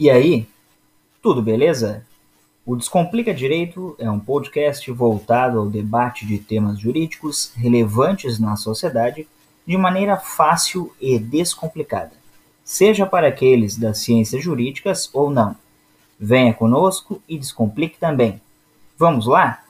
[0.00, 0.46] E aí,
[1.20, 2.06] tudo beleza?
[2.64, 9.26] O Descomplica Direito é um podcast voltado ao debate de temas jurídicos relevantes na sociedade
[9.66, 12.12] de maneira fácil e descomplicada,
[12.62, 15.56] seja para aqueles das ciências jurídicas ou não.
[16.16, 18.40] Venha conosco e descomplique também.
[18.96, 19.64] Vamos lá?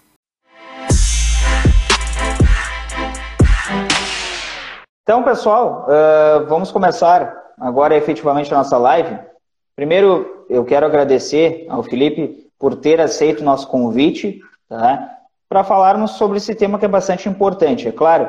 [5.05, 9.27] Então, pessoal, uh, vamos começar agora efetivamente a nossa live.
[9.79, 15.09] Primeiro, eu quero agradecer ao Felipe por ter aceito o nosso convite tá?
[15.49, 17.87] para falarmos sobre esse tema que é bastante importante.
[17.87, 18.27] É claro,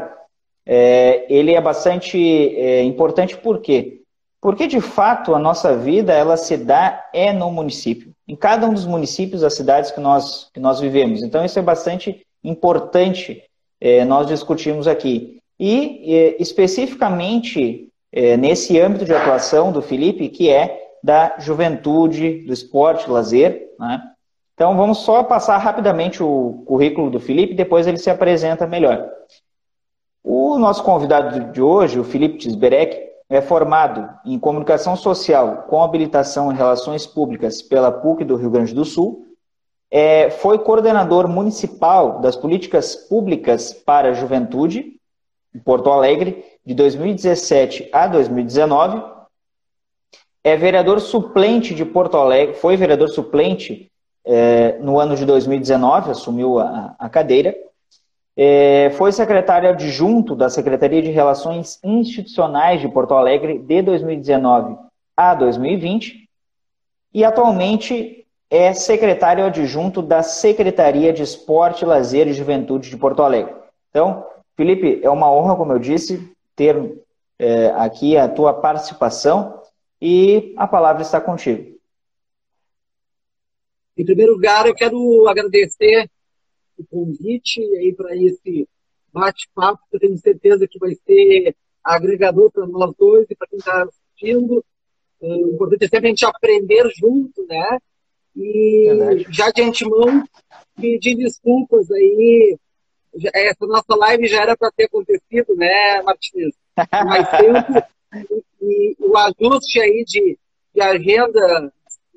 [0.63, 2.19] é, ele é bastante
[2.55, 4.01] é, importante por quê?
[4.39, 8.73] Porque, de fato, a nossa vida ela se dá é no município, em cada um
[8.75, 11.23] dos municípios, das cidades que nós, que nós vivemos.
[11.23, 13.43] Então, isso é bastante importante
[13.81, 15.39] é, nós discutirmos aqui.
[15.59, 22.53] E, é, especificamente, é, nesse âmbito de atuação do Felipe, que é da juventude, do
[22.53, 23.69] esporte, lazer.
[23.79, 24.01] Né?
[24.53, 29.09] Então vamos só passar rapidamente o currículo do Felipe, depois ele se apresenta melhor.
[30.23, 36.51] O nosso convidado de hoje, o Felipe Tisberek, é formado em Comunicação Social com habilitação
[36.51, 39.27] em Relações Públicas pela PUC do Rio Grande do Sul,
[39.91, 44.99] é, foi coordenador municipal das políticas públicas para a juventude
[45.53, 49.18] em Porto Alegre de 2017 a 2019
[50.43, 53.91] é vereador suplente de Porto Alegre, foi vereador suplente
[54.25, 57.55] é, no ano de 2019, assumiu a, a cadeira.
[58.37, 64.77] É, foi secretário adjunto da Secretaria de Relações Institucionais de Porto Alegre de 2019
[65.17, 66.29] a 2020
[67.13, 73.53] e atualmente é secretário adjunto da Secretaria de Esporte, Lazer e Juventude de Porto Alegre.
[73.89, 76.97] Então, Felipe, é uma honra, como eu disse, ter
[77.37, 79.58] é, aqui a tua participação
[80.01, 81.77] e a palavra está contigo.
[83.97, 86.09] Em primeiro lugar, eu quero agradecer
[86.77, 88.67] o convite aí para esse
[89.11, 93.59] bate-papo, que eu tenho certeza que vai ser agregador para nós dois e para quem
[93.59, 94.63] está assistindo.
[95.21, 97.77] É, o importante é sempre a gente aprender junto, né?
[98.35, 99.25] E Verdade.
[99.29, 100.23] já de antemão,
[100.79, 102.57] pedir desculpas aí.
[103.33, 106.55] Essa nossa live já era para ter acontecido, né, Martins?
[107.05, 107.89] Mais tempo.
[108.61, 110.37] E o ajuste aí de,
[110.73, 111.73] de agenda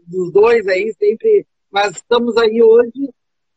[0.06, 3.10] dos dois aí sempre, mas estamos aí hoje.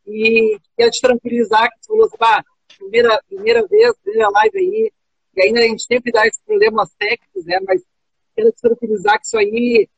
[0.06, 2.44] E quero te tranquilizar que você falou assim,
[2.78, 4.92] primeira, primeira vez, primeira live aí,
[5.36, 7.82] e ainda a gente sempre dá esses problemas técnicos, né, mas
[8.34, 9.88] quero te tranquilizar que isso aí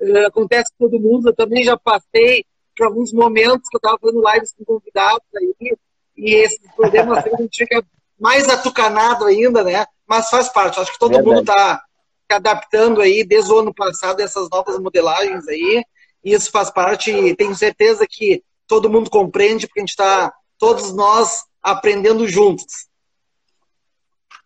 [0.00, 2.44] uh, acontece com todo mundo, eu também já passei
[2.76, 5.76] por alguns momentos que eu estava fazendo lives com convidados aí,
[6.16, 7.84] e esses problemas a gente fica
[8.18, 11.28] mais atucanado ainda, né, mas faz parte, acho que todo Verdade.
[11.28, 11.82] mundo está
[12.30, 15.84] se adaptando aí desde o ano passado essas novas modelagens aí.
[16.22, 20.94] E isso faz parte, tenho certeza que todo mundo compreende, porque a gente está, todos
[20.94, 22.86] nós, aprendendo juntos.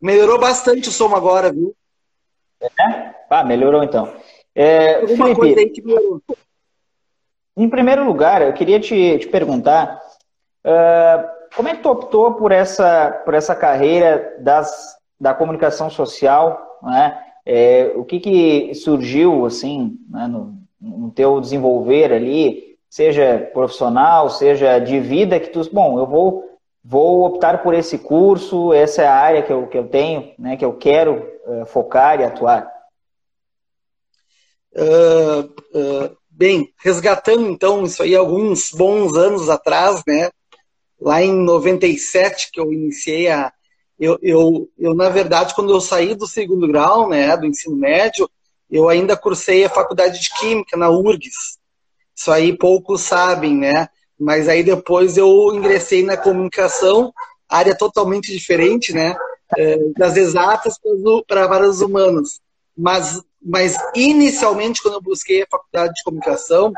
[0.00, 1.74] Melhorou bastante o som agora, viu?
[2.60, 3.14] É?
[3.30, 4.12] Ah, melhorou então.
[4.54, 6.22] É, Felipe, coisa aí que melhorou.
[7.56, 10.00] Em primeiro lugar, eu queria te, te perguntar
[10.64, 16.78] uh, como é que tu optou por essa, por essa carreira das, da comunicação social,
[16.82, 17.24] né?
[17.44, 24.78] É, o que, que surgiu assim né, no, no teu desenvolver ali, seja profissional, seja
[24.78, 26.48] de vida, que tu, bom, eu vou
[26.84, 30.56] vou optar por esse curso, essa é a área que eu, que eu tenho, né,
[30.56, 32.70] que eu quero uh, focar e atuar?
[34.74, 35.44] Uh,
[35.78, 40.30] uh, bem, resgatando então isso aí alguns bons anos atrás, né,
[40.98, 43.52] lá em 97 que eu iniciei a,
[43.98, 48.30] eu, eu, eu, na verdade, quando eu saí do segundo grau, né, do ensino médio,
[48.70, 51.58] eu ainda cursei a faculdade de Química na URGS.
[52.14, 53.88] Isso aí poucos sabem, né?
[54.18, 57.12] Mas aí depois eu ingressei na comunicação,
[57.48, 59.16] área totalmente diferente, né?
[59.56, 60.74] É, das exatas
[61.26, 62.40] para, os humanos.
[62.76, 66.72] Mas, mas inicialmente, quando eu busquei a faculdade de comunicação,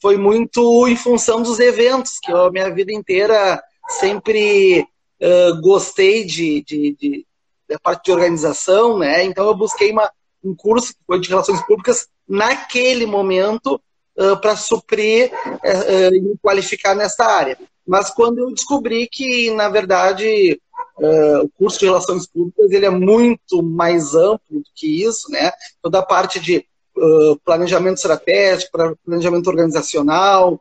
[0.00, 4.86] foi muito em função dos eventos, que a minha vida inteira sempre
[5.20, 7.26] uh, gostei de, de, de,
[7.68, 9.24] da parte de organização, né?
[9.24, 10.10] Então eu busquei uma,
[10.42, 13.80] um curso de relações públicas naquele momento
[14.18, 17.58] uh, para suprir uh, e me qualificar nessa área.
[17.86, 20.58] Mas quando eu descobri que, na verdade,
[21.42, 25.52] o curso de relações públicas ele é muito mais amplo do que isso, né?
[25.82, 26.64] Toda a parte de
[27.44, 28.72] planejamento estratégico,
[29.04, 30.58] planejamento organizacional,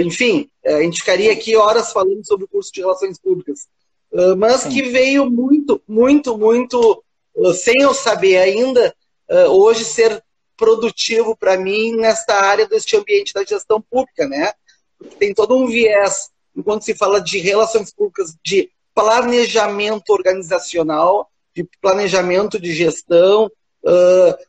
[0.00, 3.68] enfim, a gente ficaria aqui horas falando sobre o curso de relações públicas.
[4.16, 4.70] Ah, mas Sim.
[4.70, 7.04] que veio muito, muito, muito,
[7.34, 8.94] uh, sem eu saber ainda,
[9.30, 10.22] uh, hoje ser
[10.56, 14.52] produtivo para mim nesta área deste ambiente da gestão pública, né?
[14.98, 21.68] Porque tem todo um viés, enquanto se fala de relações públicas, de planejamento organizacional, de
[21.82, 23.50] planejamento de gestão,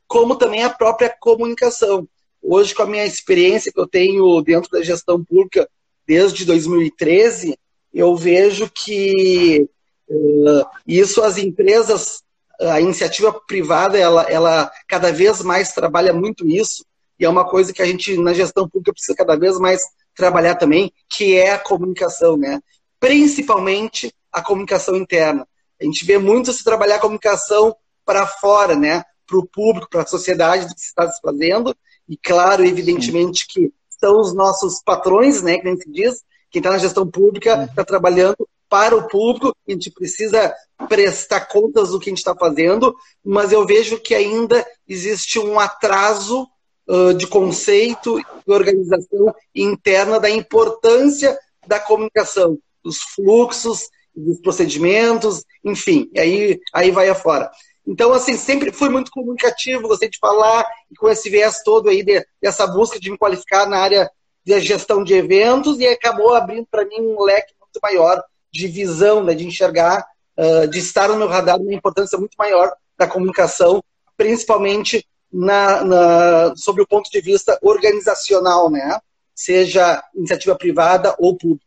[0.07, 2.07] como também a própria comunicação.
[2.41, 5.69] Hoje, com a minha experiência que eu tenho dentro da gestão pública
[6.07, 7.59] desde 2013,
[7.93, 9.69] eu vejo que
[10.09, 12.23] uh, isso as empresas,
[12.59, 16.85] a iniciativa privada, ela, ela cada vez mais trabalha muito isso,
[17.19, 19.81] e é uma coisa que a gente, na gestão pública, precisa cada vez mais
[20.15, 22.59] trabalhar também, que é a comunicação, né?
[22.99, 25.47] Principalmente a comunicação interna.
[25.79, 27.75] A gente vê muito se trabalhar a comunicação
[28.05, 29.03] para fora, né?
[29.25, 31.75] Para o público, para a sociedade do que se está se fazendo.
[32.07, 33.45] E claro, evidentemente Sim.
[33.49, 35.57] que são os nossos patrões, né?
[35.57, 36.23] Que a gente diz,
[36.57, 40.53] quem está na gestão pública está trabalhando para o público, a gente precisa
[40.89, 45.59] prestar contas do que a gente está fazendo, mas eu vejo que ainda existe um
[45.59, 46.47] atraso
[46.87, 56.09] uh, de conceito e organização interna da importância da comunicação, dos fluxos, dos procedimentos, enfim,
[56.17, 57.51] aí, aí vai afora.
[57.85, 62.03] Então, assim, sempre fui muito comunicativo, gostei de falar, e com esse viés todo aí
[62.03, 64.09] de, dessa busca de me qualificar na área
[64.47, 69.21] de gestão de eventos, e acabou abrindo para mim um leque muito maior de visão,
[69.21, 70.05] né, de enxergar,
[70.37, 73.83] uh, de estar no meu radar, uma importância muito maior da comunicação,
[74.15, 78.99] principalmente na, na, sobre o ponto de vista organizacional, né?
[79.35, 81.65] seja iniciativa privada ou pública.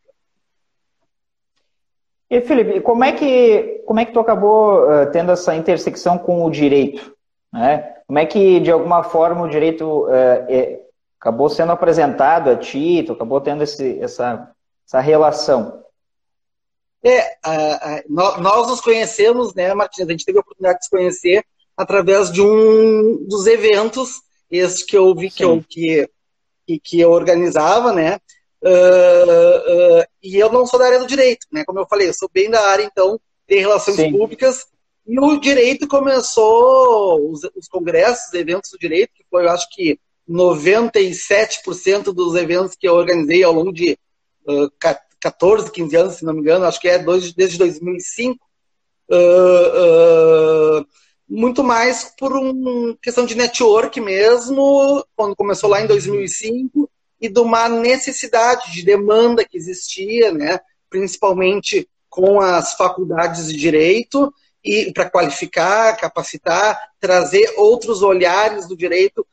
[2.29, 6.45] E Felipe, como é que como é que tu acabou uh, tendo essa intersecção com
[6.45, 7.15] o direito?
[7.53, 7.79] Né?
[8.07, 10.81] Como é que de alguma forma o direito uh, é,
[11.21, 13.03] acabou sendo apresentado a ti?
[13.07, 14.51] Tu acabou tendo esse, essa
[14.87, 15.85] essa relação?
[17.03, 17.39] É,
[18.09, 20.07] nós nos conhecemos, né, Martins?
[20.07, 21.45] A gente teve a oportunidade de se conhecer
[21.77, 24.21] através de um dos eventos,
[24.51, 26.11] esse que eu vi que eu, que,
[26.83, 28.19] que eu organizava, né?
[28.63, 31.65] Uh, uh, e eu não sou da área do direito, né?
[31.65, 33.19] Como eu falei, eu sou bem da área, então,
[33.49, 34.13] de relações Sim.
[34.13, 34.67] públicas.
[35.07, 39.67] E o direito começou, os, os congressos, os eventos do direito, que foi, eu acho
[39.71, 39.99] que
[40.31, 43.99] 97% dos eventos que eu organizei ao longo de
[44.47, 44.71] uh,
[45.21, 48.39] 14, 15 anos, se não me engano, acho que é desde 2005.
[49.11, 50.87] Uh, uh,
[51.29, 56.89] muito mais por uma questão de network mesmo, quando começou lá em 2005,
[57.21, 64.33] e de uma necessidade de demanda que existia, né, principalmente com as faculdades de direito,
[64.65, 69.27] e para qualificar, capacitar, trazer outros olhares do direito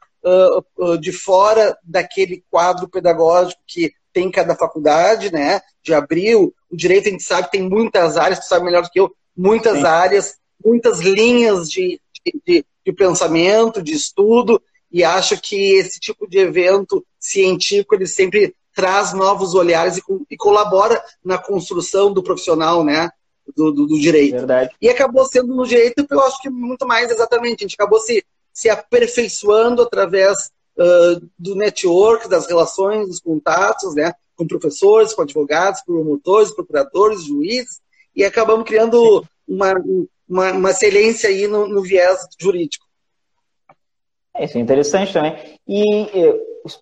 [1.00, 5.62] de fora daquele quadro pedagógico que tem cada faculdade, né?
[5.84, 8.90] De abrir o, direito, a gente sabe que tem muitas áreas, tu sabe melhor do
[8.90, 9.86] que eu, muitas Sim.
[9.86, 12.00] áreas muitas linhas de,
[12.46, 18.56] de, de, pensamento, de estudo, e acho que esse tipo de evento científico ele sempre
[18.74, 23.10] traz novos olhares e, e colabora na construção do profissional, né?
[23.56, 24.34] Do, do, do, direito.
[24.34, 24.76] Verdade.
[24.82, 27.64] E acabou sendo no direito, eu acho que muito mais exatamente.
[27.64, 28.24] A gente acabou se,
[28.58, 30.50] se aperfeiçoando através
[30.80, 34.12] uh, do network, das relações, dos contatos, né?
[34.36, 37.80] Com professores, com advogados, promotores, procuradores, juízes,
[38.16, 39.76] e acabamos criando uma,
[40.28, 42.84] uma, uma excelência aí no, no viés jurídico.
[44.36, 45.36] É, isso é interessante também.
[45.68, 46.10] E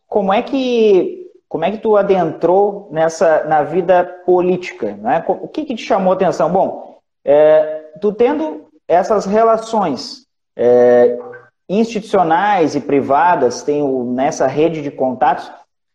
[0.07, 4.95] como é que como é que tu adentrou nessa na vida política?
[4.95, 5.25] Né?
[5.27, 6.49] O que, que te chamou a atenção?
[6.49, 11.17] Bom, é, tu tendo essas relações é,
[11.67, 15.51] institucionais e privadas, tem o, nessa rede de contatos,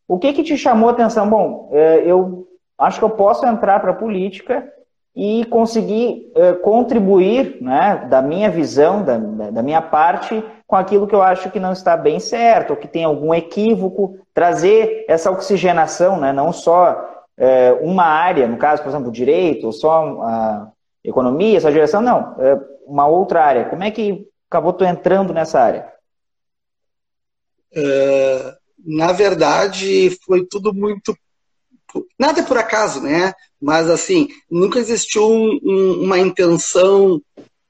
[0.09, 1.29] o que, que te chamou a atenção?
[1.29, 4.67] Bom, é, eu acho que eu posso entrar para a política
[5.15, 11.15] e conseguir uh, contribuir né, da minha visão, da, da, minha parte, com aquilo que
[11.15, 16.19] eu acho que não está bem certo, ou que tem algum equívoco, trazer essa oxigenação,
[16.19, 16.93] né, não só
[17.39, 20.69] uh, uma área, no caso, por exemplo, direito, ou só a
[21.05, 22.37] economia, essa direção, não,
[22.87, 23.65] uma outra área.
[23.65, 25.93] Como é que acabou tu entrando nessa área?
[28.85, 31.17] na verdade, foi tudo muito
[32.19, 33.33] nada é por acaso, né?
[33.61, 37.21] Mas assim, nunca existiu um, um, uma intenção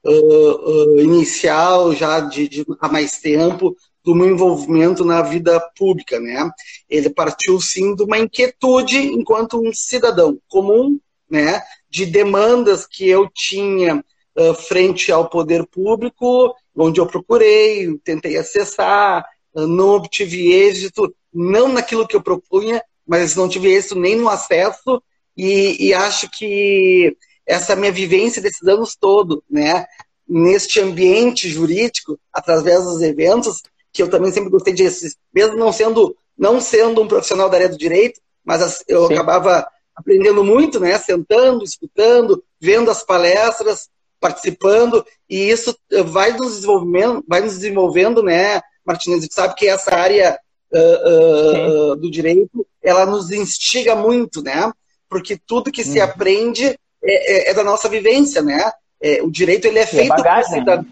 [0.03, 6.19] uh, uh, inicial já de, de, há mais tempo do meu envolvimento na vida pública,
[6.19, 6.49] né?
[6.89, 11.61] Ele partiu sim de uma inquietude enquanto um cidadão comum, né?
[11.89, 14.03] De demandas que eu tinha
[14.37, 22.07] uh, frente ao poder público, onde eu procurei, tentei acessar, não obtive êxito, não naquilo
[22.07, 25.01] que eu propunha, mas não tive êxito nem no acesso
[25.35, 29.85] e, e acho que essa minha vivência desses anos todo, né,
[30.27, 33.61] neste ambiente jurídico, através dos eventos,
[33.91, 34.87] que eu também sempre gostei de,
[35.33, 39.13] mesmo não sendo, não sendo um profissional da área do direito, mas eu Sim.
[39.13, 40.97] acabava aprendendo muito, né?
[40.97, 43.89] Sentando, escutando, vendo as palestras,
[44.21, 45.75] participando, e isso
[46.05, 49.23] vai nos desenvolvendo, vai nos desenvolvendo, né, Martinez?
[49.23, 50.39] Você sabe que essa área
[50.71, 54.71] uh, uh, do direito, ela nos instiga muito, né?
[55.09, 56.05] Porque tudo que se uhum.
[56.05, 58.71] aprende é, é, é, da nossa vivência, né?
[59.01, 60.85] É, o direito ele é, é feito bagagem, né?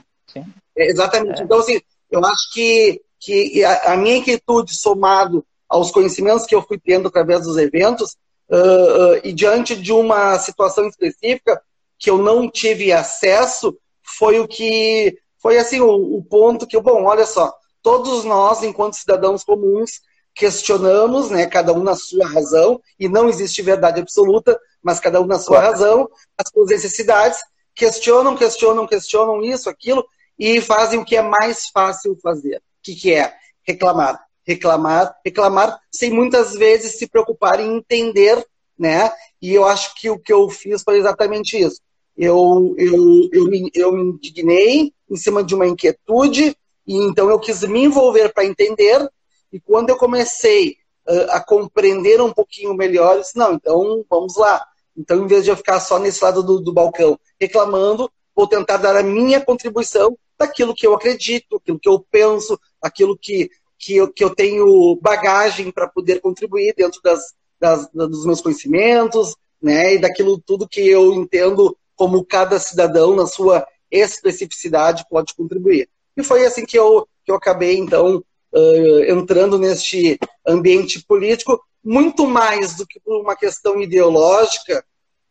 [0.76, 1.44] exatamente.
[1.44, 6.64] Então, assim, eu acho que, que a, a minha inquietude somado aos conhecimentos que eu
[6.64, 8.18] fui tendo através dos eventos,
[8.50, 11.62] uh, e diante de uma situação específica
[12.00, 13.78] que eu não tive acesso,
[14.18, 18.96] foi o que foi assim o, o ponto que, bom, olha só, todos nós, enquanto
[18.96, 20.02] cidadãos comuns,
[20.34, 25.26] questionamos, né, cada um na sua razão, e não existe verdade absoluta, mas cada um
[25.26, 25.72] na sua claro.
[25.72, 27.40] razão, as suas necessidades,
[27.76, 30.06] questionam, questionam, questionam isso, aquilo,
[30.38, 32.58] e fazem o que é mais fácil fazer.
[32.58, 33.34] O que, que é?
[33.64, 38.44] Reclamar reclamar, reclamar, sem muitas vezes se preocupar em entender,
[38.78, 39.12] né?
[39.40, 41.80] E eu acho que o que eu fiz foi exatamente isso.
[42.22, 46.54] Eu, eu, eu, me, eu me indignei em cima de uma inquietude,
[46.86, 49.10] e então eu quis me envolver para entender,
[49.54, 50.76] e quando eu comecei
[51.08, 54.62] uh, a compreender um pouquinho melhor, eu disse, não, então vamos lá.
[54.98, 58.76] Então, em vez de eu ficar só nesse lado do, do balcão reclamando, vou tentar
[58.76, 63.50] dar a minha contribuição daquilo que eu acredito, aquilo que eu penso, aquilo que
[63.80, 69.38] que eu, que eu tenho bagagem para poder contribuir dentro das, das, dos meus conhecimentos,
[69.62, 75.90] né, e daquilo tudo que eu entendo como cada cidadão, na sua especificidade, pode contribuir.
[76.16, 82.26] E foi assim que eu, que eu acabei, então, uh, entrando neste ambiente político, muito
[82.26, 84.82] mais do que por uma questão ideológica,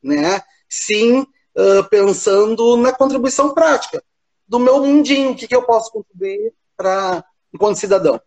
[0.02, 4.02] né, sim uh, pensando na contribuição prática
[4.46, 8.20] do meu mundinho, o que, que eu posso contribuir para enquanto cidadão.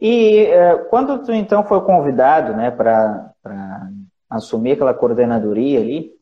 [0.00, 0.48] E
[0.88, 3.90] quando tu então foi convidado né, para
[4.30, 6.18] assumir aquela coordenadoria ali,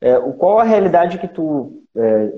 [0.00, 2.32] é, qual a realidade que tu, é,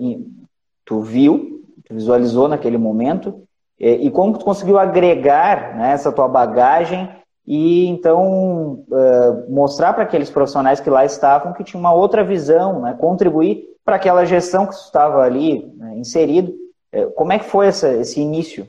[0.84, 3.46] tu viu, tu visualizou naquele momento,
[3.80, 7.08] é, e como tu conseguiu agregar né, essa tua bagagem
[7.46, 12.80] e então é, mostrar para aqueles profissionais que lá estavam que tinha uma outra visão,
[12.82, 16.54] né, contribuir para aquela gestão que tu estava ali né, inserido.
[16.92, 18.66] É, como é que foi essa, esse início?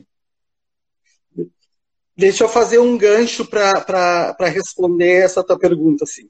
[2.16, 6.28] Deixa eu fazer um gancho para responder essa tua pergunta, assim.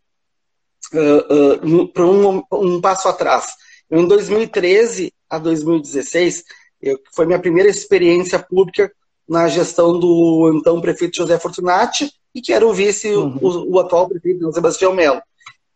[0.95, 3.49] Uh, uh, para um, um, passo atrás.
[3.91, 6.45] em 2013 a 2016,
[6.81, 8.93] eu, foi minha primeira experiência pública
[9.29, 13.39] na gestão do então prefeito José Fortunati, e que era o vice, uhum.
[13.41, 15.21] o, o, atual prefeito Sebastião Melo.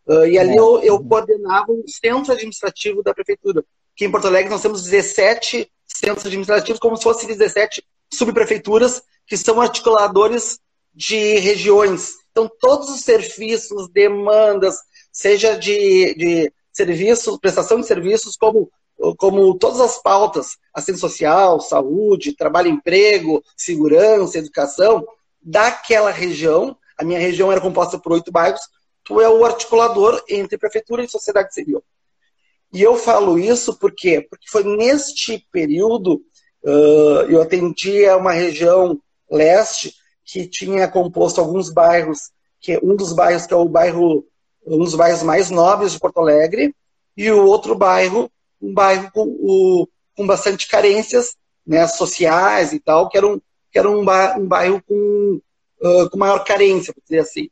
[0.07, 3.65] Uh, e ali eu, eu coordenava o centro administrativo da prefeitura,
[3.97, 7.83] que em Porto Alegre nós temos 17 centros administrativos, como se fossem 17
[8.13, 10.61] subprefeituras, que são articuladores
[10.95, 12.15] de regiões.
[12.31, 14.77] Então, todos os serviços, demandas,
[15.13, 18.71] seja de, de serviços, prestação de serviços, como,
[19.17, 25.07] como todas as pautas, assistência social, saúde, trabalho emprego, segurança, educação,
[25.41, 28.61] daquela região, a minha região era composta por oito bairros,
[29.05, 31.83] tu é o articulador entre prefeitura e sociedade civil.
[32.73, 36.23] E eu falo isso porque, porque foi neste período
[36.63, 39.01] uh, eu atendia uma região
[39.31, 44.27] leste, que tinha composto alguns bairros, que um dos bairros que é o bairro,
[44.75, 46.75] um dos bairros mais nobres de Porto Alegre,
[47.17, 53.09] e o outro bairro, um bairro com, o, com bastante carências né, sociais e tal,
[53.09, 55.41] que era um, que era um, bairro, um bairro com,
[55.83, 57.51] uh, com maior carência, por dizer assim.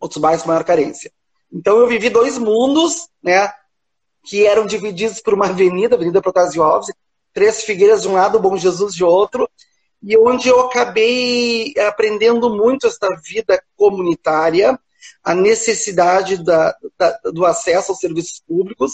[0.00, 1.12] Outros bairros com maior carência.
[1.52, 3.52] Então eu vivi dois mundos, né,
[4.24, 6.92] que eram divididos por uma avenida, Avenida Protásio Alves,
[7.32, 9.48] Três Figueiras de um lado, Bom Jesus de outro,
[10.02, 14.78] e onde eu acabei aprendendo muito esta vida comunitária,
[15.22, 18.92] a necessidade da, da, do acesso aos serviços públicos,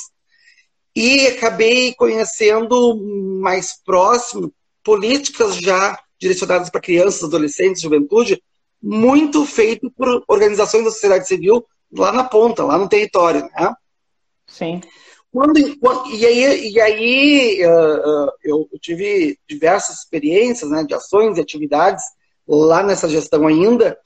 [0.95, 2.97] e acabei conhecendo
[3.41, 4.53] mais próximo
[4.85, 8.43] políticas já direcionadas para crianças, adolescentes, juventude,
[8.81, 13.43] muito feito por organizações da sociedade civil lá na ponta, lá no território.
[13.43, 13.75] Né?
[14.47, 14.81] Sim.
[15.33, 21.41] Quando, e aí, e aí uh, uh, eu, tive diversas experiências né, de ações e
[21.41, 22.05] atividades
[22.47, 23.99] lá nessa gestão ainda,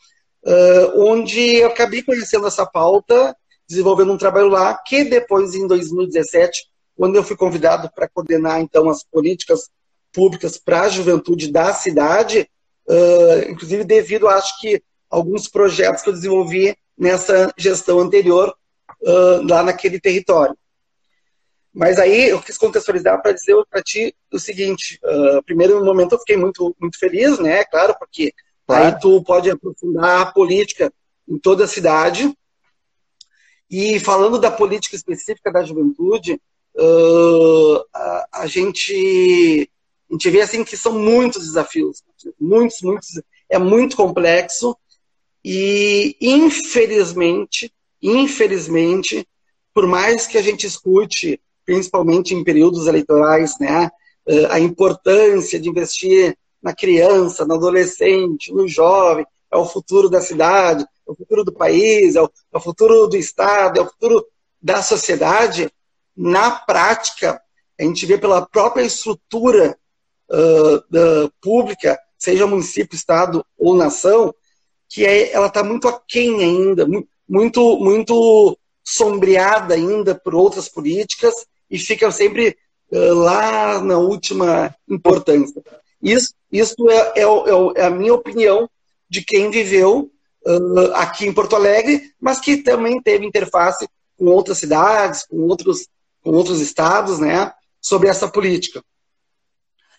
[0.46, 3.36] uh, onde eu acabei conhecendo essa pauta,
[3.68, 8.88] desenvolvendo um trabalho lá, que depois, em 2017, quando eu fui convidado para coordenar então
[8.88, 9.68] as políticas
[10.12, 12.48] públicas para a juventude da cidade,
[13.50, 18.54] inclusive devido, acho que, alguns projetos que eu desenvolvi nessa gestão anterior
[19.46, 20.56] lá naquele território.
[21.76, 26.18] Mas aí eu quis contextualizar para dizer para ti o seguinte: uh, primeiro momento eu
[26.18, 27.66] fiquei muito, muito feliz, né?
[27.66, 28.32] Claro, porque
[28.66, 28.84] claro.
[28.84, 30.92] aí tu pode aprofundar a política
[31.28, 32.32] em toda a cidade.
[33.70, 36.40] E falando da política específica da juventude,
[36.76, 39.70] uh, a, a, gente,
[40.08, 42.02] a gente vê assim que são muitos desafios,
[42.40, 44.76] muitos, muitos, é muito complexo
[45.44, 49.26] e infelizmente, infelizmente,
[49.74, 53.90] por mais que a gente escute, principalmente em períodos eleitorais, né,
[54.28, 60.20] uh, a importância de investir na criança, no adolescente, no jovem, é o futuro da
[60.20, 63.86] cidade, é o futuro do país, é o, é o futuro do Estado, é o
[63.86, 64.26] futuro
[64.60, 65.70] da sociedade,
[66.16, 67.40] na prática,
[67.78, 69.78] a gente vê pela própria estrutura
[70.30, 74.34] uh, pública, seja município, estado ou nação,
[74.88, 76.86] que é, ela está muito aquém ainda,
[77.28, 81.34] muito, muito sombreada ainda por outras políticas
[81.70, 82.56] e fica sempre
[82.90, 85.62] uh, lá na última importância.
[86.06, 88.70] Isso, isso é, é, é, é a minha opinião
[89.10, 90.08] de quem viveu
[90.46, 95.88] uh, aqui em Porto Alegre, mas que também teve interface com outras cidades, com outros,
[96.22, 98.84] com outros estados, né, sobre essa política.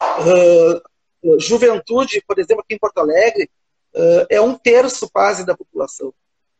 [0.01, 3.49] Uh, juventude, por exemplo, aqui em Porto Alegre,
[3.93, 6.13] uh, é um terço quase da população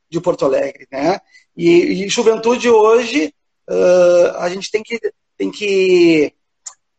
[0.10, 1.22] de Porto Alegre, né?
[1.56, 3.34] E, e juventude hoje
[4.38, 4.98] a gente tem que
[5.38, 6.34] tem que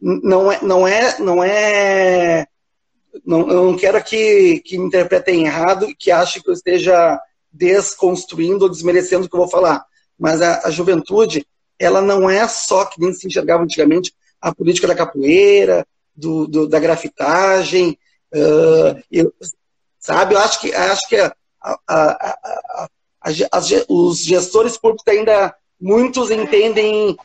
[0.01, 2.47] não é não é não é
[3.25, 7.21] não, eu não quero que, que me interpretem errado que achem que eu esteja
[7.53, 9.85] desconstruindo ou desmerecendo o que eu vou falar.
[10.19, 11.47] Mas a, a juventude,
[11.79, 16.69] ela não é só que nem se enxergava antigamente a política da capoeira, do, do
[16.69, 17.99] da grafitagem.
[18.33, 19.33] Uh, eu,
[19.99, 21.33] sabe, eu acho que, acho que a,
[21.89, 22.89] a,
[23.89, 27.17] os gestores públicos ainda, muitos entendem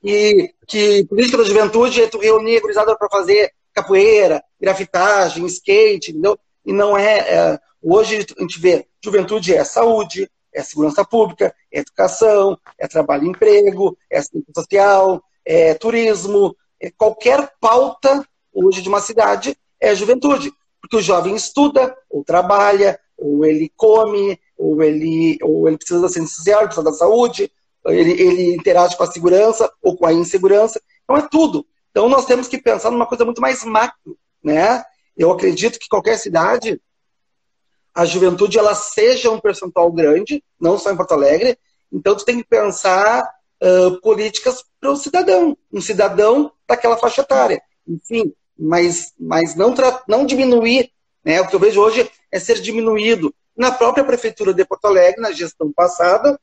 [0.00, 6.38] que, que política da juventude é tu reunir gurizada para fazer capoeira, grafitagem, skate, entendeu?
[6.64, 11.78] E não é, é, Hoje a gente vê juventude é saúde, é segurança pública, é
[11.78, 18.88] educação, é trabalho e emprego, é assistência social, é turismo, é qualquer pauta hoje de
[18.88, 20.52] uma cidade é juventude.
[20.80, 26.08] Porque o jovem estuda, ou trabalha, ou ele come, ou ele, ou ele precisa da
[26.08, 27.52] ciência social, precisa da saúde,
[27.88, 30.80] ele, ele interage com a segurança ou com a insegurança.
[31.04, 31.66] Então é tudo.
[31.90, 34.84] Então nós temos que pensar numa coisa muito mais macro, né?
[35.16, 36.80] Eu acredito que qualquer cidade,
[37.94, 41.58] a juventude ela seja um percentual grande, não só em Porto Alegre.
[41.90, 43.26] Então tu tem que pensar
[43.62, 47.62] uh, políticas para o cidadão, um cidadão daquela faixa etária.
[47.88, 49.74] Enfim, mas, mas não,
[50.06, 50.90] não diminuir,
[51.24, 51.40] né?
[51.40, 53.34] O que eu vejo hoje é ser diminuído.
[53.56, 56.38] Na própria prefeitura de Porto Alegre, na gestão passada,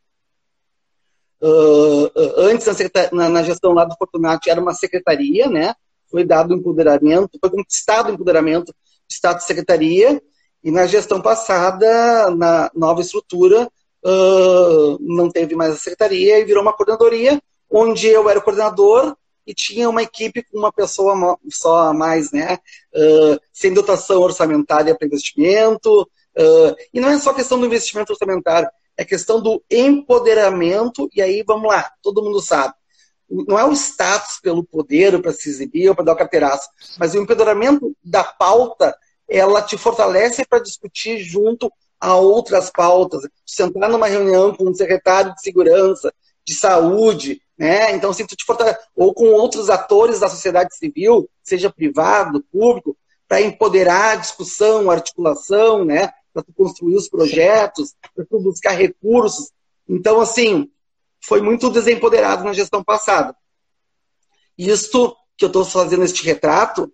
[1.43, 2.65] Uh, antes,
[3.11, 5.75] na, na, gestão lá do Fortunati, era uma secretaria, né?
[6.09, 8.73] Foi dado empoderamento, foi conquistado o empoderamento
[9.09, 10.21] de Secretaria,
[10.63, 13.69] e na gestão passada, na nova estrutura,
[14.05, 19.13] uh, não teve mais a secretaria e virou uma coordenadoria, onde eu era o coordenador
[19.45, 22.57] e tinha uma equipe com uma pessoa só a mais, né?
[22.95, 26.09] Uh, sem dotação orçamentária para investimento.
[26.93, 31.67] e não é só questão do investimento orçamentário, é questão do empoderamento, e aí vamos
[31.67, 32.73] lá, todo mundo sabe.
[33.29, 37.13] Não é o status pelo poder, para se exibir ou para dar o carteiraço, mas
[37.13, 38.95] o empoderamento da pauta,
[39.27, 43.23] ela te fortalece para discutir junto a outras pautas.
[43.45, 46.13] Sentar numa reunião com um secretário de segurança,
[46.45, 47.95] de saúde, né?
[47.95, 52.95] Então, se tu te fortalece, ou com outros atores da sociedade civil, seja privado, público,
[53.27, 56.11] para empoderar a discussão, a articulação, né?
[56.33, 59.51] Para tu construir os projetos, para tu buscar recursos.
[59.87, 60.69] Então, assim,
[61.21, 63.35] foi muito desempoderado na gestão passada.
[64.57, 66.91] Isto que eu estou fazendo este retrato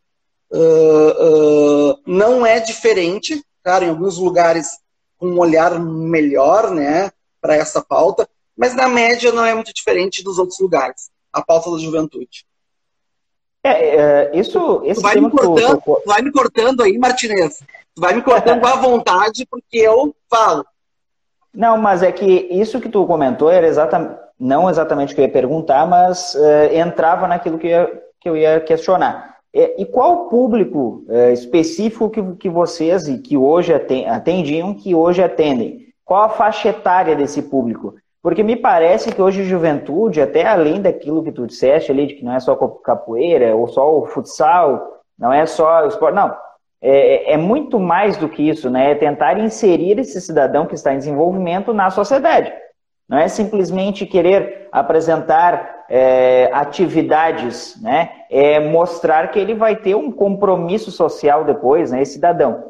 [0.51, 4.67] uh, uh, não é diferente, claro, em alguns lugares
[5.17, 10.23] com um olhar melhor, né, para essa pauta, mas na média não é muito diferente
[10.23, 12.45] dos outros lugares, a pauta da juventude.
[13.61, 17.61] É, é isso, esse vai, me cortando, vai me cortando aí, Martinez.
[17.99, 20.65] Vai me cortando à vontade, porque eu falo.
[21.53, 25.25] Não, mas é que isso que tu comentou era exatamente, não exatamente o que eu
[25.25, 29.37] ia perguntar, mas uh, entrava naquilo que, eu, que eu ia questionar.
[29.53, 35.21] E, e qual público uh, específico que, que vocês e que hoje atendiam, que hoje
[35.21, 35.87] atendem?
[36.05, 37.95] Qual a faixa etária desse público?
[38.21, 42.15] Porque me parece que hoje a juventude, até além daquilo que tu disseste ali, de
[42.15, 46.35] que não é só capoeira, ou só o futsal, não é só o esporte, não.
[46.81, 48.91] É, é, é, muito mais do que isso, né?
[48.91, 52.53] É tentar inserir esse cidadão que está em desenvolvimento na sociedade.
[53.07, 58.11] Não é simplesmente querer apresentar é, atividades, né?
[58.29, 62.01] É mostrar que ele vai ter um compromisso social depois, né?
[62.01, 62.68] Esse cidadão.